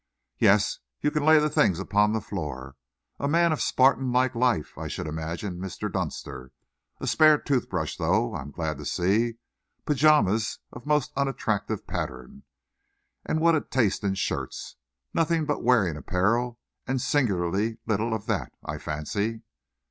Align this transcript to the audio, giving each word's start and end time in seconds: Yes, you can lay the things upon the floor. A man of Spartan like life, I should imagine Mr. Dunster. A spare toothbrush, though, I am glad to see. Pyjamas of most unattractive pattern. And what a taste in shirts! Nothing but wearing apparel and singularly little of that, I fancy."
Yes, 0.39 0.79
you 1.01 1.11
can 1.11 1.23
lay 1.23 1.37
the 1.37 1.47
things 1.47 1.77
upon 1.79 2.11
the 2.11 2.21
floor. 2.21 2.75
A 3.19 3.27
man 3.27 3.51
of 3.51 3.61
Spartan 3.61 4.11
like 4.11 4.33
life, 4.33 4.75
I 4.75 4.87
should 4.87 5.05
imagine 5.05 5.59
Mr. 5.59 5.93
Dunster. 5.93 6.51
A 6.99 7.05
spare 7.05 7.37
toothbrush, 7.37 7.97
though, 7.97 8.33
I 8.33 8.41
am 8.41 8.49
glad 8.49 8.79
to 8.79 8.85
see. 8.85 9.35
Pyjamas 9.85 10.57
of 10.73 10.87
most 10.87 11.13
unattractive 11.15 11.85
pattern. 11.85 12.41
And 13.27 13.41
what 13.41 13.53
a 13.53 13.61
taste 13.61 14.03
in 14.03 14.15
shirts! 14.15 14.75
Nothing 15.13 15.45
but 15.45 15.61
wearing 15.63 15.95
apparel 15.95 16.57
and 16.87 16.99
singularly 16.99 17.77
little 17.85 18.15
of 18.15 18.25
that, 18.25 18.51
I 18.65 18.79
fancy." 18.79 19.43